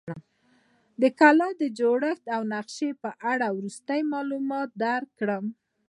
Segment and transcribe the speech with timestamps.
[1.01, 5.45] د کلا د جوړښت او نقشې په اړه به وروسته معلومات درکړم.